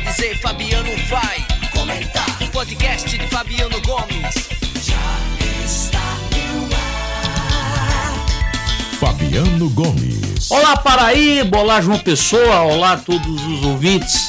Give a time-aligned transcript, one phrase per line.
[0.00, 2.42] vai dizer, Fabiano vai comentar.
[2.42, 4.34] O podcast de Fabiano Gomes
[4.82, 8.26] já está no ar.
[8.98, 10.50] Fabiano Gomes.
[10.50, 14.28] Olá Paraíba, olá João Pessoa, olá a todos os ouvintes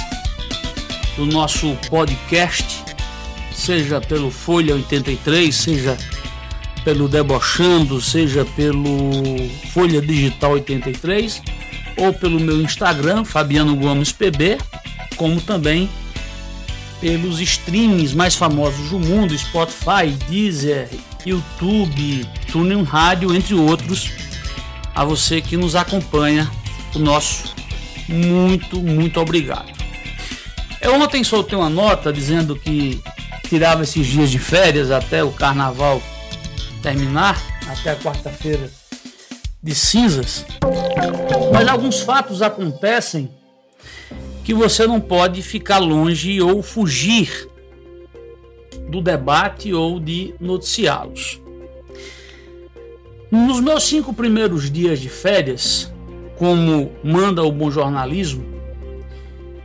[1.16, 2.84] do nosso podcast,
[3.54, 5.98] seja pelo Folha 83, seja
[6.84, 9.12] pelo Debochando, seja pelo
[9.73, 11.42] Folha Digital 83
[11.98, 14.58] ou pelo meu Instagram, Fabiano Gomes PB,
[15.21, 15.88] como também
[16.99, 20.89] pelos streams mais famosos do mundo, Spotify, Deezer,
[21.23, 24.09] YouTube, TuneIn Rádio, entre outros.
[24.95, 26.49] A você que nos acompanha,
[26.95, 27.53] o nosso
[28.07, 29.71] muito, muito obrigado.
[30.81, 32.99] Eu ontem soltei uma nota dizendo que
[33.47, 36.02] tirava esses dias de férias até o carnaval
[36.81, 38.72] terminar, até a quarta-feira
[39.61, 40.47] de cinzas.
[41.53, 43.30] Mas alguns fatos acontecem
[44.44, 47.47] que você não pode ficar longe ou fugir
[48.89, 51.42] do debate ou de noticiá-los.
[53.31, 55.92] Nos meus cinco primeiros dias de férias,
[56.38, 58.44] como manda o bom jornalismo,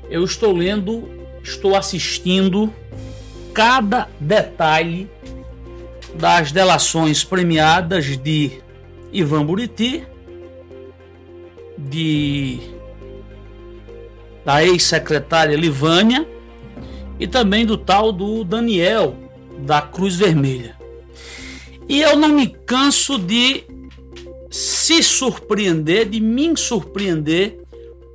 [0.09, 1.09] eu estou lendo,
[1.43, 2.73] estou assistindo
[3.53, 5.11] cada detalhe
[6.15, 8.61] das delações premiadas de
[9.13, 10.05] Ivan Buriti,
[11.77, 12.76] de
[14.47, 16.25] da ex-secretária Livânia
[17.19, 19.17] e também do tal do Daniel
[19.59, 20.77] da Cruz Vermelha.
[21.89, 23.65] E eu não me canso de
[24.49, 27.61] se surpreender, de me surpreender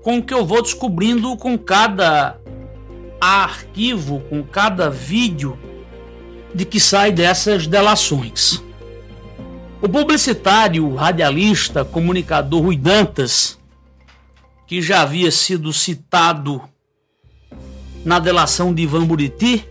[0.02, 2.40] com o que eu vou descobrindo com cada
[3.20, 5.60] arquivo, com cada vídeo
[6.56, 8.64] de que sai dessas delações.
[9.82, 13.60] O publicitário, radialista, comunicador Rui Dantas,
[14.72, 16.62] que já havia sido citado
[18.06, 19.68] na delação de Ivan Buriti,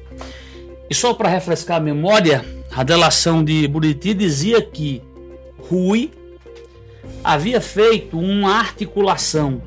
[0.90, 5.00] e só para refrescar a memória, a delação de Buriti dizia que
[5.70, 6.10] Rui
[7.24, 9.62] havia feito uma articulação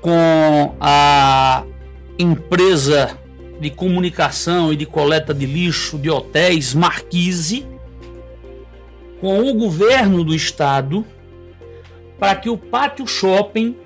[0.00, 1.64] com a
[2.18, 3.18] empresa
[3.60, 7.66] de comunicação e de coleta de lixo de hotéis Marquise
[9.20, 11.04] com o governo do estado
[12.18, 13.76] para que o Pátio Shopping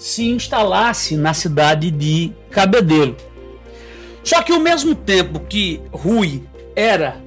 [0.00, 3.14] se instalasse na cidade de Cabedelo.
[4.24, 6.42] Só que ao mesmo tempo que Rui
[6.74, 7.18] era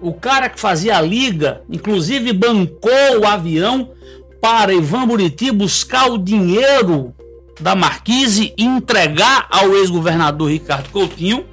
[0.00, 3.90] o cara que fazia a liga, inclusive bancou o avião
[4.40, 7.12] para Ivan Buriti buscar o dinheiro
[7.60, 11.44] da Marquise e entregar ao ex-governador Ricardo Coutinho.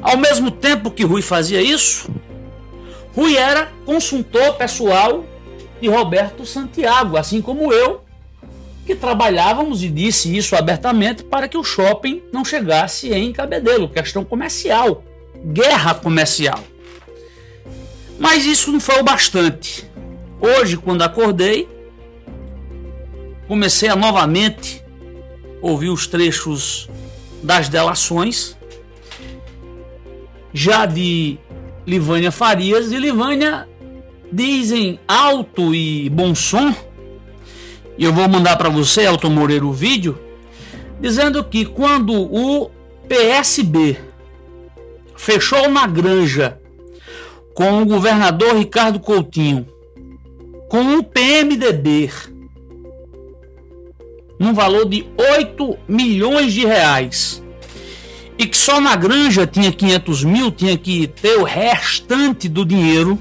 [0.00, 2.08] Ao mesmo tempo que Rui fazia isso,
[3.16, 5.24] Rui era consultor pessoal
[5.80, 8.01] de Roberto Santiago, assim como eu,
[8.86, 14.24] que trabalhávamos e disse isso abertamente para que o shopping não chegasse em Cabedelo, questão
[14.24, 15.04] comercial,
[15.44, 16.62] guerra comercial.
[18.18, 19.88] Mas isso não foi o bastante.
[20.40, 21.68] Hoje, quando acordei,
[23.46, 24.82] comecei a novamente
[25.60, 26.88] ouvir os trechos
[27.42, 28.56] das delações,
[30.52, 31.38] já de
[31.86, 33.68] Livânia Farias, e Livânia
[34.32, 36.74] dizem alto e bom som,
[37.96, 40.18] e eu vou mandar para você, Elton Moreira, o vídeo,
[41.00, 42.70] dizendo que quando o
[43.08, 43.98] PSB
[45.16, 46.58] fechou na granja
[47.54, 49.66] com o governador Ricardo Coutinho,
[50.68, 52.10] com o PMDB,
[54.38, 57.42] num valor de 8 milhões de reais,
[58.38, 63.18] e que só na granja tinha 500 mil, tinha que ter o restante do dinheiro,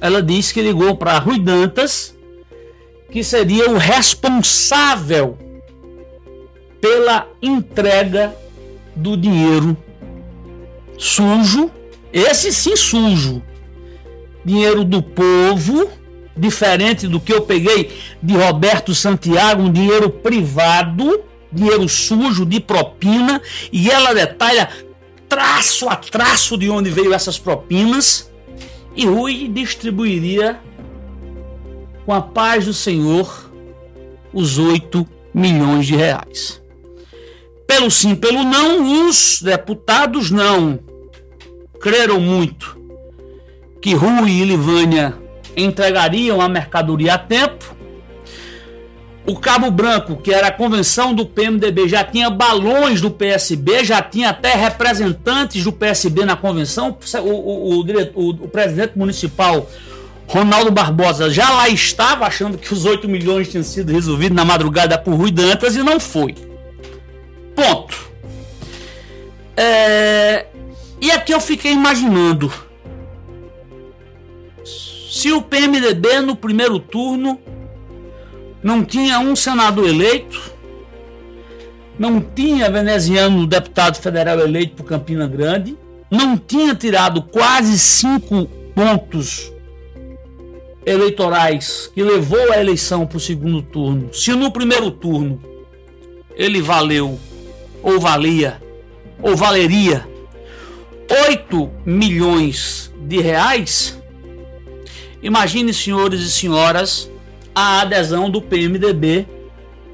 [0.00, 2.15] ela disse que ligou para Rui Dantas,
[3.10, 5.38] que seria o responsável
[6.80, 8.36] pela entrega
[8.94, 9.76] do dinheiro
[10.98, 11.70] sujo
[12.16, 13.42] esse sim sujo.
[14.42, 15.90] Dinheiro do povo,
[16.34, 17.90] diferente do que eu peguei
[18.22, 21.20] de Roberto Santiago, um dinheiro privado,
[21.52, 24.70] dinheiro sujo de propina, e ela detalha
[25.28, 28.30] traço a traço de onde veio essas propinas,
[28.94, 30.58] e Rui distribuiria
[32.06, 33.50] com a paz do Senhor
[34.32, 36.62] os 8 milhões de reais.
[37.66, 40.78] Pelo sim, pelo não, os deputados não
[41.80, 42.76] creram muito
[43.82, 45.14] que Rui e Livânia
[45.56, 47.76] entregariam a mercadoria a tempo.
[49.26, 54.00] O Cabo Branco, que era a convenção do PMDB, já tinha balões do PSB, já
[54.00, 56.96] tinha até representantes do PSB na convenção.
[57.18, 57.80] O, o,
[58.14, 59.68] o, o presidente municipal,
[60.26, 64.98] Ronaldo Barbosa, já lá estava achando que os 8 milhões tinham sido resolvidos na madrugada
[64.98, 66.34] por Rui Dantas e não foi.
[67.54, 67.96] Ponto.
[69.56, 70.46] É...
[71.00, 72.52] E aqui eu fiquei imaginando
[74.64, 77.40] se o PMDB no primeiro turno
[78.62, 80.38] não tinha um senador eleito,
[81.98, 85.78] não tinha veneziano deputado federal eleito por Campina Grande,
[86.10, 89.52] não tinha tirado quase cinco pontos
[90.86, 94.14] eleitorais que levou a eleição para o segundo turno.
[94.14, 95.42] Se no primeiro turno
[96.36, 97.18] ele valeu
[97.82, 98.62] ou valia
[99.20, 100.06] ou valeria
[101.28, 104.00] 8 milhões de reais,
[105.22, 107.10] imagine, senhores e senhoras,
[107.54, 109.26] a adesão do PMDB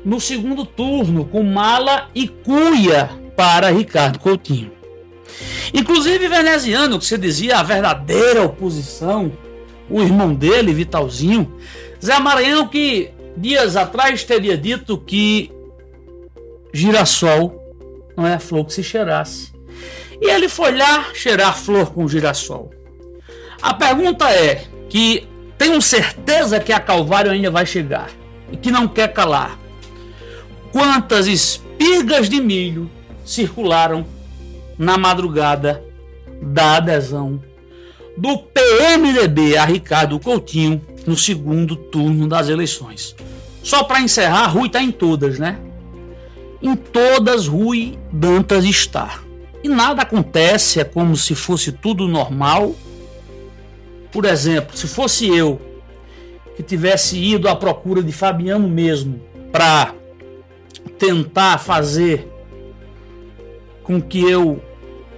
[0.05, 4.73] no segundo turno, com mala e cuia para Ricardo Coutinho.
[5.73, 9.33] Inclusive, veneziano, que você dizia a verdadeira oposição,
[9.93, 11.53] o irmão dele, Vitalzinho,
[12.03, 15.53] Zé Maranhão, que dias atrás teria dito que
[16.73, 17.61] girassol
[18.17, 19.53] não é a flor que se cheirasse.
[20.21, 22.71] E ele foi lá cheirar flor com girassol.
[23.61, 25.29] A pergunta é que
[25.59, 28.11] tenho certeza que a Calvário ainda vai chegar
[28.51, 29.59] e que não quer calar.
[30.73, 32.91] Quantas espigas de milho
[33.25, 34.07] circularam
[34.79, 35.85] na madrugada
[36.41, 37.41] da adesão
[38.17, 43.15] do PMDB a Ricardo Coutinho no segundo turno das eleições.
[43.63, 45.59] Só para encerrar, Rui está em todas, né?
[46.61, 49.21] Em todas, Rui Dantas está.
[49.63, 52.75] E nada acontece, é como se fosse tudo normal.
[54.11, 55.61] Por exemplo, se fosse eu
[56.57, 59.21] que tivesse ido à procura de Fabiano mesmo
[59.51, 59.95] para
[60.99, 62.29] tentar fazer
[63.83, 64.63] com que eu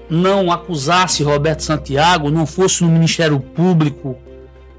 [0.09, 4.17] não acusasse Roberto Santiago, não fosse no Ministério Público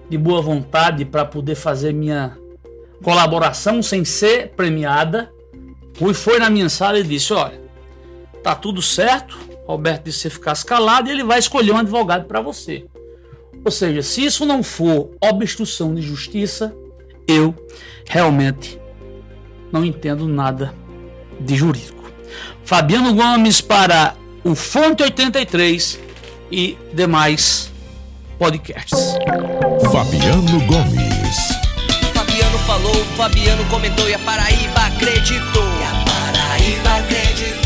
[0.09, 2.37] de boa vontade para poder fazer minha
[3.03, 5.31] colaboração sem ser premiada,
[5.99, 7.59] Rui foi na minha sala e disse: Olha,
[8.43, 9.37] tá tudo certo.
[9.65, 12.85] Roberto disse você ficasse calado e ele vai escolher um advogado para você.
[13.63, 16.75] Ou seja, se isso não for obstrução de justiça,
[17.27, 17.55] eu
[18.07, 18.79] realmente
[19.71, 20.73] não entendo nada
[21.39, 22.03] de jurídico.
[22.63, 25.99] Fabiano Gomes para o Fonte 83
[26.51, 27.71] e demais
[28.37, 29.15] podcasts.
[29.91, 31.37] Fabiano Gomes.
[32.13, 35.63] Fabiano falou, Fabiano comentou e a Paraíba acreditou.
[35.63, 37.64] E a Paraíba acreditou.